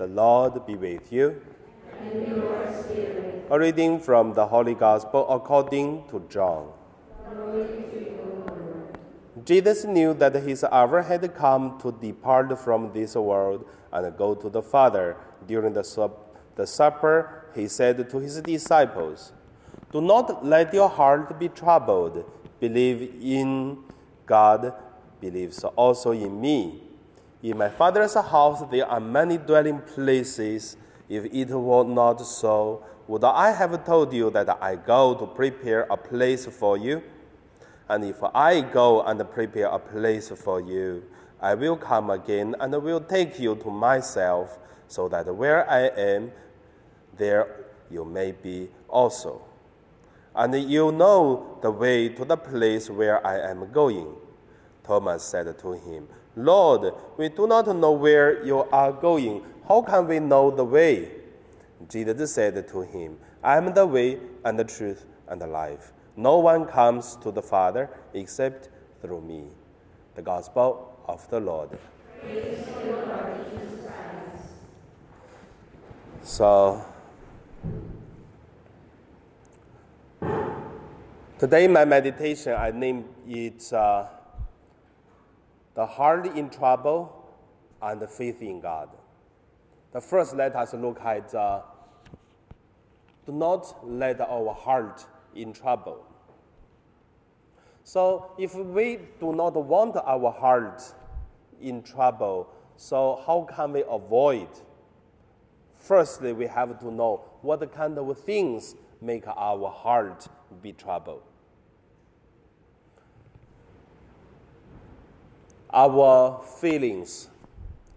The 0.00 0.06
Lord 0.06 0.64
be 0.64 0.76
with 0.76 1.12
you. 1.12 1.42
And 2.00 2.26
your 2.26 2.72
spirit. 2.72 3.46
A 3.50 3.58
reading 3.58 4.00
from 4.00 4.32
the 4.32 4.46
Holy 4.46 4.74
Gospel 4.74 5.28
according 5.28 6.08
to 6.08 6.24
John. 6.30 6.72
Jesus 9.44 9.84
knew 9.84 10.14
that 10.14 10.36
his 10.36 10.64
hour 10.64 11.02
had 11.02 11.34
come 11.34 11.78
to 11.82 11.92
depart 11.92 12.58
from 12.58 12.90
this 12.94 13.14
world 13.14 13.66
and 13.92 14.16
go 14.16 14.34
to 14.34 14.48
the 14.48 14.62
Father. 14.62 15.18
During 15.46 15.74
the, 15.74 15.84
sup- 15.84 16.34
the 16.56 16.66
supper, 16.66 17.44
he 17.54 17.68
said 17.68 18.08
to 18.08 18.18
his 18.20 18.40
disciples, 18.40 19.34
Do 19.92 20.00
not 20.00 20.46
let 20.46 20.72
your 20.72 20.88
heart 20.88 21.38
be 21.38 21.50
troubled. 21.50 22.24
Believe 22.58 23.16
in 23.20 23.84
God, 24.24 24.72
believe 25.20 25.62
also 25.76 26.12
in 26.12 26.40
me. 26.40 26.89
In 27.42 27.56
my 27.56 27.70
Father's 27.70 28.14
house 28.14 28.62
there 28.70 28.86
are 28.86 29.00
many 29.00 29.38
dwelling 29.38 29.80
places. 29.80 30.76
If 31.08 31.24
it 31.32 31.50
were 31.50 31.84
not 31.84 32.20
so, 32.20 32.84
would 33.08 33.24
I 33.24 33.50
have 33.52 33.84
told 33.84 34.12
you 34.12 34.30
that 34.30 34.62
I 34.62 34.76
go 34.76 35.14
to 35.14 35.26
prepare 35.26 35.86
a 35.90 35.96
place 35.96 36.46
for 36.46 36.76
you? 36.76 37.02
And 37.88 38.04
if 38.04 38.22
I 38.22 38.60
go 38.60 39.02
and 39.02 39.18
prepare 39.30 39.66
a 39.66 39.78
place 39.78 40.28
for 40.28 40.60
you, 40.60 41.02
I 41.40 41.54
will 41.54 41.76
come 41.76 42.10
again 42.10 42.54
and 42.60 42.72
will 42.82 43.00
take 43.00 43.40
you 43.40 43.56
to 43.56 43.70
myself, 43.70 44.58
so 44.86 45.08
that 45.08 45.34
where 45.34 45.68
I 45.68 45.86
am, 45.86 46.30
there 47.16 47.64
you 47.90 48.04
may 48.04 48.32
be 48.32 48.68
also. 48.88 49.42
And 50.34 50.54
you 50.54 50.92
know 50.92 51.58
the 51.62 51.70
way 51.70 52.10
to 52.10 52.24
the 52.24 52.36
place 52.36 52.90
where 52.90 53.26
I 53.26 53.50
am 53.50 53.72
going. 53.72 54.14
Thomas 54.84 55.24
said 55.24 55.58
to 55.58 55.72
him, 55.72 56.06
Lord, 56.36 56.94
we 57.16 57.28
do 57.28 57.46
not 57.46 57.66
know 57.74 57.92
where 57.92 58.44
you 58.44 58.58
are 58.58 58.92
going. 58.92 59.42
How 59.66 59.82
can 59.82 60.06
we 60.06 60.20
know 60.20 60.50
the 60.50 60.64
way? 60.64 61.10
Jesus 61.88 62.34
said 62.34 62.68
to 62.68 62.80
him, 62.82 63.18
I 63.42 63.56
am 63.56 63.72
the 63.72 63.86
way 63.86 64.18
and 64.44 64.58
the 64.58 64.64
truth 64.64 65.04
and 65.28 65.40
the 65.40 65.46
life. 65.46 65.92
No 66.16 66.38
one 66.38 66.66
comes 66.66 67.16
to 67.16 67.30
the 67.30 67.42
Father 67.42 67.88
except 68.14 68.68
through 69.00 69.22
me. 69.22 69.44
The 70.14 70.22
Gospel 70.22 70.98
of 71.06 71.28
the 71.30 71.40
Lord. 71.40 71.78
So, 76.22 76.84
today 81.38 81.66
my 81.66 81.84
meditation, 81.84 82.54
I 82.54 82.70
named 82.70 83.04
it 83.26 83.72
uh, 83.72 84.06
The 85.74 85.86
Heart 85.86 86.36
in 86.36 86.50
Trouble 86.50 87.12
and 87.80 88.00
the 88.00 88.08
Faith 88.08 88.42
in 88.42 88.60
God. 88.60 88.88
The 89.92 90.00
first, 90.00 90.34
let 90.34 90.54
us 90.54 90.74
look 90.74 91.00
at 91.00 91.34
uh, 91.34 91.62
do 93.26 93.32
not 93.32 93.88
let 93.88 94.20
our 94.20 94.52
heart 94.54 95.06
in 95.34 95.52
trouble. 95.52 96.04
So, 97.84 98.32
if 98.38 98.54
we 98.54 98.98
do 99.18 99.32
not 99.32 99.54
want 99.54 99.96
our 99.96 100.30
heart 100.32 100.82
in 101.60 101.82
trouble, 101.82 102.48
so 102.76 103.22
how 103.26 103.46
can 103.54 103.72
we 103.72 103.84
avoid? 103.88 104.48
Firstly, 105.76 106.32
we 106.32 106.46
have 106.46 106.78
to 106.80 106.90
know 106.90 107.22
what 107.42 107.60
kind 107.72 107.98
of 107.98 108.18
things 108.18 108.74
make 109.00 109.26
our 109.26 109.70
heart 109.70 110.28
be 110.62 110.72
troubled. 110.72 111.22
Our 115.72 116.42
feelings 116.60 117.28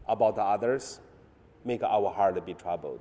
about 0.08 0.38
others 0.38 1.00
make 1.66 1.82
our 1.84 2.12
heart 2.12 2.46
be 2.46 2.54
troubled. 2.54 3.00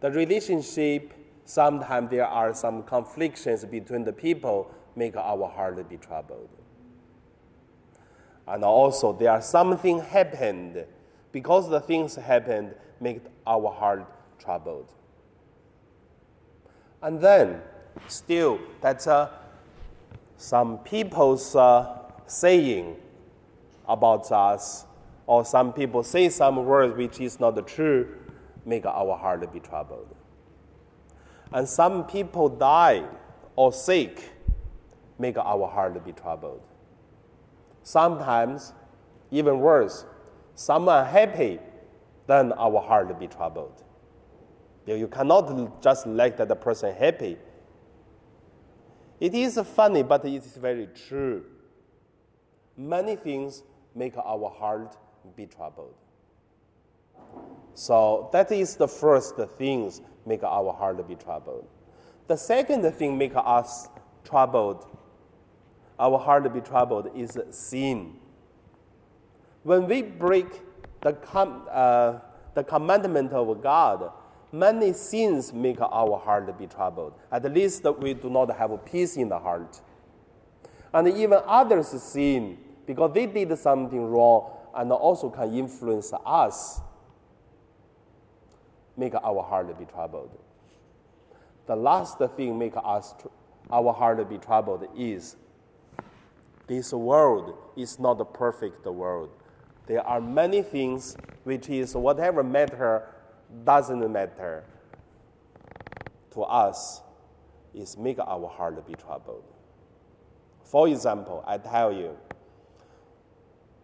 The 0.00 0.10
relationship, 0.10 1.14
sometimes 1.44 2.10
there 2.10 2.26
are 2.26 2.52
some 2.54 2.82
conflicts 2.82 3.44
between 3.64 4.04
the 4.04 4.12
people, 4.12 4.74
make 4.96 5.16
our 5.16 5.48
heart 5.48 5.88
be 5.88 5.96
troubled. 5.96 6.48
And 8.46 8.64
also, 8.64 9.12
there 9.12 9.30
are 9.30 9.40
something 9.40 10.00
happened 10.00 10.84
because 11.30 11.70
the 11.70 11.80
things 11.80 12.16
happened, 12.16 12.74
make 13.00 13.22
our 13.46 13.72
heart 13.72 14.04
troubled. 14.38 14.92
And 17.00 17.20
then, 17.20 17.60
still, 18.08 18.58
that's 18.80 19.06
uh, 19.06 19.30
some 20.36 20.78
people's 20.78 21.54
uh, 21.54 22.01
saying 22.26 22.96
about 23.88 24.30
us, 24.32 24.86
or 25.26 25.44
some 25.44 25.72
people 25.72 26.02
say 26.02 26.28
some 26.28 26.64
words 26.64 26.96
which 26.96 27.20
is 27.20 27.38
not 27.40 27.66
true, 27.66 28.08
make 28.64 28.86
our 28.86 29.16
heart 29.16 29.52
be 29.52 29.60
troubled. 29.60 30.14
And 31.52 31.68
some 31.68 32.04
people 32.06 32.48
die 32.48 33.04
or 33.56 33.72
sick, 33.72 34.30
make 35.18 35.36
our 35.36 35.66
heart 35.68 36.04
be 36.04 36.12
troubled. 36.12 36.62
Sometimes, 37.82 38.72
even 39.30 39.60
worse, 39.60 40.04
someone 40.54 41.04
happy, 41.06 41.58
then 42.26 42.52
our 42.52 42.80
heart 42.80 43.18
be 43.18 43.26
troubled. 43.26 43.82
You 44.86 45.08
cannot 45.08 45.82
just 45.82 46.06
let 46.06 46.36
that 46.38 46.60
person 46.60 46.94
happy. 46.94 47.36
It 49.20 49.34
is 49.34 49.58
funny, 49.76 50.02
but 50.02 50.24
it 50.24 50.34
is 50.34 50.56
very 50.56 50.88
true. 51.08 51.44
Many 52.76 53.16
things 53.16 53.62
make 53.94 54.16
our 54.16 54.50
heart 54.50 54.96
be 55.36 55.46
troubled. 55.46 55.94
So 57.74 58.28
that 58.32 58.50
is 58.52 58.76
the 58.76 58.88
first 58.88 59.36
things 59.58 60.00
make 60.26 60.42
our 60.42 60.72
heart 60.72 61.06
be 61.08 61.14
troubled. 61.14 61.66
The 62.28 62.36
second 62.36 62.90
thing 62.92 63.18
make 63.18 63.32
us 63.34 63.88
troubled, 64.24 64.86
our 65.98 66.18
heart 66.18 66.52
be 66.52 66.60
troubled 66.60 67.10
is 67.14 67.38
sin. 67.50 68.14
When 69.62 69.86
we 69.86 70.02
break 70.02 70.46
the, 71.00 71.12
com- 71.12 71.66
uh, 71.70 72.18
the 72.54 72.64
commandment 72.64 73.32
of 73.32 73.62
God, 73.62 74.10
many 74.50 74.92
sins 74.92 75.52
make 75.52 75.80
our 75.80 76.18
heart 76.18 76.58
be 76.58 76.66
troubled. 76.66 77.14
At 77.30 77.50
least 77.52 77.84
we 77.98 78.14
do 78.14 78.28
not 78.28 78.54
have 78.56 78.84
peace 78.84 79.16
in 79.16 79.28
the 79.28 79.38
heart. 79.38 79.80
And 80.94 81.08
even 81.08 81.38
others 81.46 81.88
sin 81.88 82.58
because 82.86 83.12
they 83.14 83.26
did 83.26 83.56
something 83.58 84.04
wrong 84.04 84.50
and 84.74 84.92
also 84.92 85.30
can 85.30 85.54
influence 85.54 86.12
us, 86.24 86.80
make 88.96 89.14
our 89.14 89.42
heart 89.42 89.78
be 89.78 89.84
troubled. 89.84 90.30
The 91.66 91.76
last 91.76 92.18
thing 92.36 92.58
make 92.58 92.74
us 92.76 93.14
our 93.70 93.92
heart 93.92 94.28
be 94.28 94.38
troubled 94.38 94.86
is 94.96 95.36
this 96.66 96.92
world 96.92 97.56
is 97.76 97.98
not 97.98 98.20
a 98.20 98.24
perfect 98.24 98.84
world. 98.86 99.30
There 99.86 100.06
are 100.06 100.20
many 100.20 100.62
things 100.62 101.16
which 101.44 101.68
is 101.68 101.94
whatever 101.94 102.42
matter 102.42 103.08
doesn't 103.64 104.12
matter 104.12 104.64
to 106.32 106.42
us 106.42 107.02
is 107.74 107.96
make 107.96 108.18
our 108.18 108.48
heart 108.48 108.86
be 108.86 108.94
troubled. 108.94 109.51
For 110.72 110.88
example, 110.88 111.44
I 111.46 111.58
tell 111.58 111.92
you, 111.92 112.16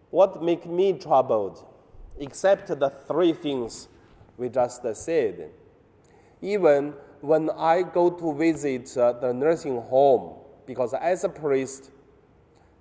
what 0.08 0.42
make 0.42 0.64
me 0.64 0.94
troubled, 0.94 1.62
except 2.18 2.68
the 2.68 2.88
three 3.06 3.34
things 3.34 3.88
we 4.38 4.48
just 4.48 4.86
said. 4.94 5.50
Even 6.40 6.94
when 7.20 7.50
I 7.50 7.82
go 7.82 8.08
to 8.08 8.32
visit 8.32 8.96
uh, 8.96 9.12
the 9.12 9.34
nursing 9.34 9.82
home, 9.82 10.38
because 10.64 10.94
as 10.94 11.24
a 11.24 11.28
priest, 11.28 11.90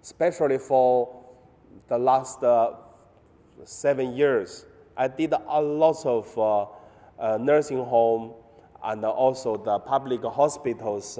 especially 0.01 0.57
for 0.57 1.13
the 1.90 1.97
last 1.97 2.41
uh, 2.46 2.75
seven 3.66 4.16
years, 4.16 4.66
I 4.96 5.09
did 5.09 5.34
a 5.34 5.61
lot 5.61 6.05
of 6.05 6.37
uh, 6.37 6.66
uh, 7.20 7.37
nursing 7.41 7.84
home 7.84 8.35
and 8.82 9.03
also 9.03 9.58
the 9.58 9.79
public 9.79 10.23
hospitals 10.23 11.20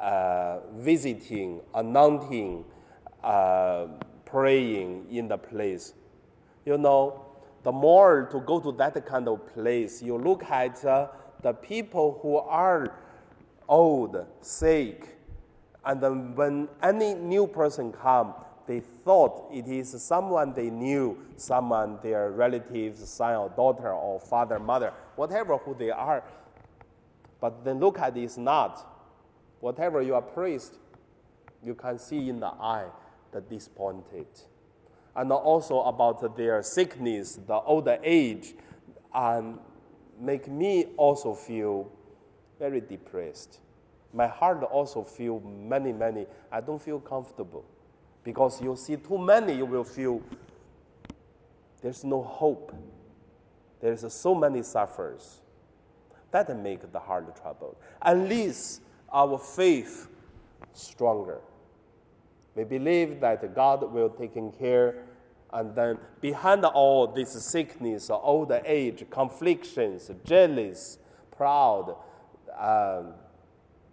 uh, 0.00 0.60
visiting, 0.76 1.60
anointing, 1.74 2.64
uh, 3.22 3.86
praying 4.24 5.06
in 5.10 5.28
the 5.28 5.38
place. 5.38 5.94
You 6.64 6.78
know, 6.78 7.24
the 7.62 7.72
more 7.72 8.28
to 8.30 8.40
go 8.40 8.60
to 8.60 8.72
that 8.72 9.04
kind 9.06 9.28
of 9.28 9.46
place, 9.54 10.02
you 10.02 10.16
look 10.16 10.44
at 10.44 10.84
uh, 10.84 11.08
the 11.42 11.52
people 11.52 12.18
who 12.22 12.36
are 12.36 12.94
old, 13.68 14.24
sick, 14.40 15.18
and 15.84 16.00
then 16.00 16.34
when 16.34 16.68
any 16.82 17.14
new 17.14 17.46
person 17.46 17.92
come, 17.92 18.34
they 18.66 18.80
thought 18.80 19.48
it 19.50 19.66
is 19.66 19.90
someone 20.02 20.52
they 20.52 20.68
knew, 20.68 21.16
someone 21.36 21.98
their 22.02 22.30
relatives, 22.30 23.08
son 23.08 23.34
or 23.34 23.48
daughter 23.48 23.90
or 23.90 24.20
father, 24.20 24.58
mother, 24.58 24.92
whatever 25.16 25.56
who 25.56 25.74
they 25.74 25.90
are. 25.90 26.22
But 27.40 27.64
then 27.64 27.78
look 27.80 27.98
at 27.98 28.16
it's 28.16 28.36
not. 28.36 28.97
Whatever 29.60 30.02
you 30.02 30.14
are 30.14 30.22
praised, 30.22 30.76
you 31.64 31.74
can 31.74 31.98
see 31.98 32.28
in 32.28 32.40
the 32.40 32.46
eye 32.46 32.86
the 33.32 33.40
disappointed. 33.40 34.26
and 35.16 35.32
also 35.32 35.82
about 35.82 36.36
their 36.36 36.62
sickness, 36.62 37.40
the 37.46 37.54
older 37.54 37.98
age, 38.04 38.54
and 39.12 39.58
make 40.20 40.46
me 40.46 40.86
also 40.96 41.34
feel 41.34 41.90
very 42.58 42.80
depressed. 42.80 43.58
My 44.12 44.28
heart 44.28 44.62
also 44.62 45.02
feel 45.02 45.40
many, 45.40 45.92
many. 45.92 46.26
I 46.52 46.60
don't 46.60 46.80
feel 46.80 47.00
comfortable 47.00 47.64
because 48.22 48.62
you 48.62 48.76
see 48.76 48.96
too 48.96 49.18
many, 49.18 49.56
you 49.56 49.66
will 49.66 49.84
feel 49.84 50.22
there's 51.82 52.04
no 52.04 52.22
hope. 52.22 52.72
There's 53.80 54.12
so 54.12 54.34
many 54.34 54.62
sufferers. 54.62 55.40
That 56.30 56.56
make 56.56 56.92
the 56.92 56.98
heart 56.98 57.34
troubled. 57.40 57.76
At 58.02 58.18
least 58.18 58.82
our 59.12 59.38
faith 59.38 60.08
stronger. 60.72 61.40
We 62.54 62.64
believe 62.64 63.20
that 63.20 63.54
God 63.54 63.92
will 63.92 64.10
take 64.10 64.34
care, 64.58 65.04
and 65.52 65.74
then 65.74 65.98
behind 66.20 66.64
all 66.64 67.06
this 67.06 67.30
sickness, 67.30 68.10
old 68.10 68.52
age, 68.64 69.04
conflictions, 69.10 70.10
jealous, 70.24 70.98
proud, 71.36 71.96
um, 72.58 73.14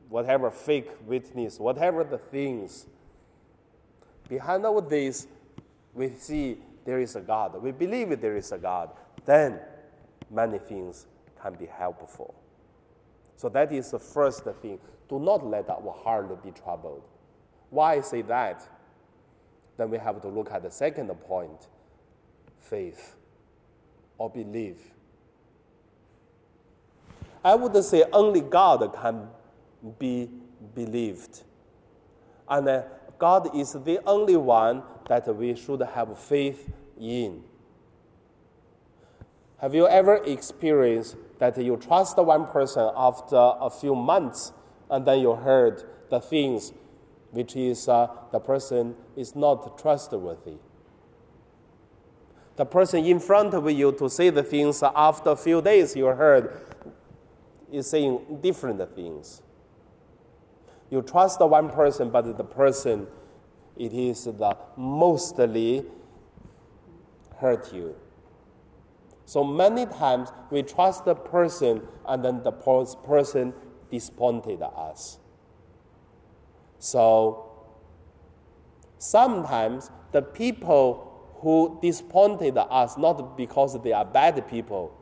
whatever 0.10 0.50
fake 0.50 0.90
witness, 1.06 1.60
whatever 1.60 2.04
the 2.04 2.18
things, 2.18 2.88
behind 4.28 4.66
all 4.66 4.82
this, 4.82 5.28
we 5.94 6.10
see 6.10 6.58
there 6.86 7.00
is 7.00 7.16
a 7.16 7.22
God. 7.22 7.62
We 7.62 7.72
believe 7.72 8.20
there 8.20 8.38
is 8.38 8.52
a 8.52 8.58
God. 8.58 8.90
Then 9.26 9.60
many 10.30 10.58
things 10.60 11.06
can 11.42 11.54
be 11.54 11.66
helpful. 11.66 12.34
So 13.38 13.50
that 13.50 13.72
is 13.72 13.92
the 13.92 14.00
first 14.00 14.44
thing. 14.62 14.80
Do 15.10 15.20
not 15.20 15.46
let 15.46 15.70
our 15.70 15.96
heart 16.04 16.44
be 16.44 16.52
troubled. 16.52 17.04
Why 17.70 18.02
say 18.02 18.22
that? 18.24 18.68
Then 19.78 19.90
we 19.90 19.98
have 19.98 20.22
to 20.22 20.28
look 20.28 20.52
at 20.52 20.64
the 20.64 20.72
second 20.72 21.10
point 21.28 21.68
faith 22.62 23.16
or 24.18 24.30
belief. 24.30 24.78
I 27.44 27.54
would 27.54 27.84
say 27.84 28.04
only 28.12 28.42
God 28.42 28.92
can 29.00 29.28
be 30.00 30.30
believed. 30.74 31.44
And 32.50 32.68
uh, 32.68 32.84
God 33.20 33.56
is 33.56 33.74
the 33.74 34.00
only 34.06 34.36
one 34.36 34.82
that 35.08 35.34
we 35.36 35.56
should 35.56 35.82
have 35.82 36.18
faith 36.18 36.72
in. 37.00 37.44
Have 39.60 39.76
you 39.76 39.88
ever 39.88 40.18
experienced 40.26 41.16
that 41.40 41.58
you 41.58 41.78
trust 41.78 42.18
one 42.18 42.48
person 42.48 42.90
after 42.96 43.36
a 43.38 43.70
few 43.70 43.96
months 43.96 44.52
and 44.90 45.06
then 45.06 45.20
you 45.20 45.34
heard 45.34 45.84
the 46.10 46.20
things 46.20 46.74
which 47.32 47.56
is 47.56 47.90
uh, 47.90 48.08
the 48.32 48.40
person 48.40 48.96
is 49.16 49.36
not 49.36 49.78
trustworthy? 49.78 50.58
The 52.56 52.66
person 52.66 53.04
in 53.04 53.20
front 53.20 53.54
of 53.54 53.70
you 53.70 53.92
to 53.94 54.10
say 54.10 54.30
the 54.30 54.44
things 54.44 54.82
after 54.82 55.32
a 55.32 55.36
few 55.36 55.62
days 55.62 55.96
you 55.96 56.06
heard 56.06 56.62
is 57.72 57.88
saying 57.88 58.40
different 58.42 58.96
things. 58.96 59.42
You 60.90 61.02
trust 61.02 61.40
the 61.40 61.48
one 61.48 61.70
person, 61.70 62.10
but 62.10 62.38
the 62.38 62.44
person 62.44 63.08
it 63.78 63.94
is 63.94 64.24
the 64.24 64.58
mostly 64.78 65.86
hurt 67.38 67.74
you. 67.74 67.96
So 69.26 69.44
many 69.44 69.86
times 69.86 70.30
we 70.52 70.64
trust 70.64 71.06
the 71.06 71.16
person 71.16 71.82
and 72.08 72.24
then 72.24 72.44
the 72.44 72.52
person 72.52 73.54
disappointed 73.92 74.62
us. 74.62 75.20
So 76.80 77.52
sometimes 78.98 79.90
the 80.12 80.22
people 80.22 81.36
who 81.40 81.78
disappointed 81.82 82.58
us 82.58 82.98
not 82.98 83.38
because 83.38 83.82
they 83.82 83.92
are 83.92 84.06
bad 84.06 84.48
people, 84.48 84.96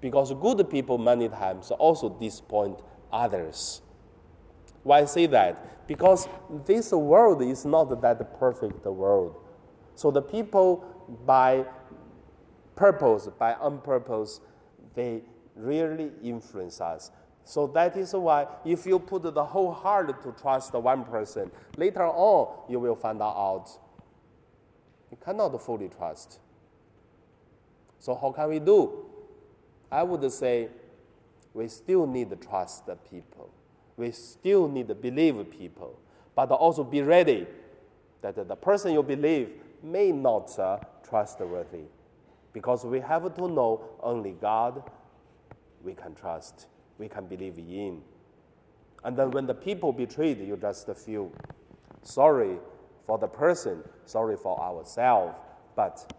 because 0.00 0.32
good 0.34 0.68
people 0.70 0.98
many 0.98 1.28
times 1.28 1.70
also 1.70 2.08
disappoint 2.08 2.80
others. 3.12 3.82
Why 4.82 5.00
I 5.00 5.04
say 5.06 5.26
that? 5.26 5.86
Because 5.86 6.28
this 6.66 6.92
world 6.92 7.42
is 7.42 7.64
not 7.64 8.00
that 8.02 8.38
perfect 8.38 8.84
world. 8.84 9.36
So 9.94 10.10
the 10.10 10.22
people 10.22 10.84
by 11.24 11.64
purpose, 12.74 13.28
by 13.38 13.54
unpurpose, 13.54 14.40
they 14.94 15.22
really 15.56 16.10
influence 16.22 16.80
us. 16.80 17.10
So 17.44 17.66
that 17.68 17.96
is 17.96 18.14
why 18.14 18.46
if 18.64 18.86
you 18.86 18.98
put 18.98 19.22
the 19.22 19.44
whole 19.44 19.72
heart 19.72 20.22
to 20.22 20.32
trust 20.32 20.72
one 20.72 21.04
person, 21.04 21.50
later 21.76 22.06
on 22.06 22.70
you 22.70 22.80
will 22.80 22.96
find 22.96 23.20
out 23.20 23.68
you 25.10 25.18
cannot 25.22 25.60
fully 25.62 25.88
trust. 25.88 26.40
So 27.98 28.14
how 28.14 28.32
can 28.32 28.48
we 28.48 28.58
do? 28.58 29.06
I 29.90 30.02
would 30.02 30.30
say 30.32 30.68
we 31.52 31.68
still 31.68 32.06
need 32.06 32.30
to 32.30 32.36
trust 32.36 32.86
the 32.86 32.96
people. 32.96 33.50
We 33.96 34.10
still 34.10 34.66
need 34.66 34.88
to 34.88 34.94
believe 34.94 35.36
people, 35.50 35.98
but 36.34 36.50
also 36.50 36.82
be 36.82 37.02
ready 37.02 37.46
that 38.22 38.48
the 38.48 38.56
person 38.56 38.92
you 38.92 39.02
believe 39.02 39.50
may 39.82 40.10
not 40.10 40.58
uh, 40.58 40.78
trustworthy 41.06 41.84
because 42.52 42.84
we 42.84 43.00
have 43.00 43.34
to 43.34 43.48
know 43.48 43.84
only 44.02 44.32
God 44.32 44.82
we 45.82 45.92
can 45.92 46.14
trust, 46.14 46.66
we 46.98 47.08
can 47.08 47.26
believe 47.26 47.58
in. 47.58 48.02
And 49.04 49.16
then 49.16 49.30
when 49.30 49.46
the 49.46 49.54
people 49.54 49.92
betrayed, 49.92 50.40
you 50.40 50.56
just 50.56 50.88
feel 50.96 51.30
sorry 52.02 52.58
for 53.06 53.18
the 53.18 53.26
person, 53.26 53.82
sorry 54.06 54.36
for 54.36 54.58
ourselves, 54.60 55.34
but 55.76 56.12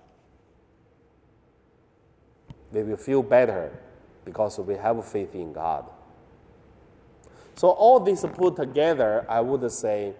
we 2.71 2.83
will 2.83 2.97
feel 2.97 3.23
better 3.23 3.71
because 4.23 4.59
we 4.59 4.75
have 4.75 5.03
faith 5.05 5.33
in 5.33 5.53
God. 5.53 5.85
So, 7.55 7.69
all 7.69 7.99
this 7.99 8.25
put 8.33 8.57
together, 8.57 9.25
I 9.29 9.39
would 9.39 9.71
say 9.71 10.13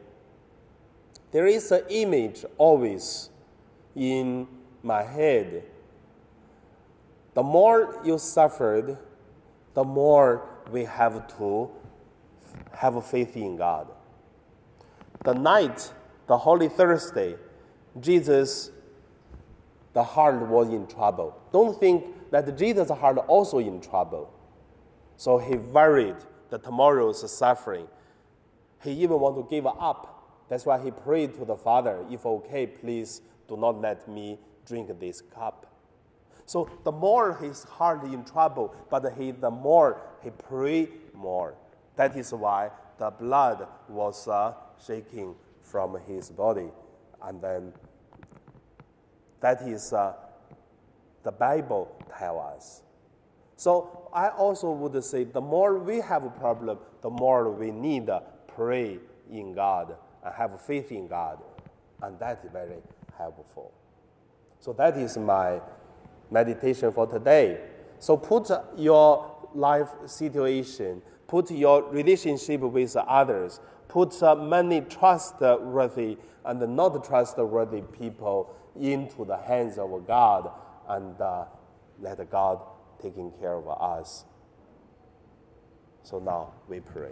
there 1.32 1.48
is 1.48 1.72
an 1.72 1.84
image 1.90 2.46
always 2.58 3.30
in 3.94 4.48
my 4.82 5.04
head 5.04 5.64
the 7.36 7.44
more 7.44 8.02
you 8.04 8.18
suffered, 8.18 8.98
the 9.76 9.84
more 9.84 10.50
we 10.72 10.84
have 10.86 11.28
to 11.38 11.70
have 12.72 13.06
faith 13.06 13.38
in 13.38 13.58
God. 13.58 13.88
The 15.24 15.34
night, 15.34 15.94
the 16.28 16.38
Holy 16.38 16.70
Thursday, 16.70 17.36
Jesus, 18.00 18.72
the 19.94 20.04
heart 20.04 20.48
was 20.48 20.70
in 20.70 20.88
trouble. 20.88 21.38
Don't 21.54 21.80
think 21.80 22.06
that 22.32 22.58
Jesus' 22.58 22.90
heart 22.90 23.18
also 23.28 23.60
in 23.60 23.80
trouble. 23.80 24.34
So 25.18 25.38
he 25.38 25.56
worried 25.56 26.18
the 26.50 26.58
tomorrow's 26.58 27.30
suffering. 27.32 27.88
He 28.84 28.92
even 28.92 29.20
want 29.20 29.36
to 29.38 29.48
give 29.50 29.68
up. 29.68 30.12
That's 30.50 30.66
why 30.66 30.82
he 30.84 30.92
prayed 30.92 31.34
to 31.36 31.46
the 31.46 31.56
Father, 31.56 32.06
if 32.10 32.26
okay, 32.26 32.68
please 32.68 33.22
do 33.48 33.58
not 33.58 33.82
let 33.82 34.08
me 34.08 34.38
drink 34.66 35.00
this 35.00 35.22
cup. 35.22 35.75
So 36.46 36.70
the 36.84 36.92
more 36.92 37.34
his 37.34 37.64
heart 37.64 38.04
in 38.04 38.24
trouble, 38.24 38.76
but 38.90 39.14
he 39.18 39.32
the 39.32 39.50
more 39.50 40.02
he 40.24 40.30
pray 40.30 40.90
more. 41.14 41.56
That 41.96 42.16
is 42.16 42.32
why 42.34 42.72
the 42.98 43.10
blood 43.10 43.68
was 43.90 44.28
uh, 44.28 44.54
shaking 44.86 45.36
from 45.62 45.98
his 46.08 46.30
body, 46.30 46.70
and 47.24 47.42
then 47.42 47.74
that 49.40 49.62
is 49.64 49.92
uh, 49.92 50.14
the 51.24 51.32
Bible 51.32 51.96
tell 52.18 52.40
us. 52.40 52.84
So 53.58 54.10
I 54.14 54.30
also 54.30 54.72
would 54.72 55.04
say 55.04 55.24
the 55.24 55.42
more 55.42 55.80
we 55.80 56.00
have 56.02 56.24
a 56.24 56.30
problem, 56.30 56.78
the 57.02 57.10
more 57.10 57.50
we 57.50 57.72
need 57.72 58.08
to 58.08 58.22
pray 58.48 59.00
in 59.32 59.54
God 59.54 59.96
and 60.24 60.36
have 60.36 60.62
faith 60.62 60.92
in 60.92 61.08
God, 61.08 61.40
and 62.02 62.20
that 62.20 62.44
is 62.44 62.52
very 62.52 62.82
helpful. 63.18 63.72
So 64.60 64.74
that 64.74 64.98
is 64.98 65.18
my 65.18 65.62
meditation 66.32 66.92
for 66.92 67.08
today. 67.08 67.60
So 68.00 68.18
put 68.18 68.50
your 68.78 69.50
life 69.54 69.90
situation, 70.06 71.02
put 71.28 71.52
your 71.52 71.84
relationship 71.90 72.62
with 72.62 72.96
others, 72.96 73.60
put 73.88 74.14
many 74.38 74.82
trustworthy 74.82 76.18
and 76.44 76.76
not 76.76 77.04
trustworthy 77.04 77.82
people 77.82 78.54
into 78.80 79.26
the 79.26 79.38
hands 79.38 79.78
of 79.78 80.06
God 80.06 80.52
and 80.90 81.20
uh, 81.20 81.46
let 82.00 82.30
God 82.30 82.62
taking 83.02 83.32
care 83.32 83.56
of 83.56 83.68
us. 83.70 84.26
So 86.04 86.20
now 86.20 86.54
we 86.68 86.82
pray. 86.82 87.12